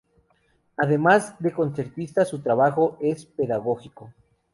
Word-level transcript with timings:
Además 0.77 1.35
de 1.37 1.51
concertista, 1.53 2.25
su 2.25 2.39
trabajo 2.41 2.97
es 3.01 3.27
pedagógico. 3.27 4.11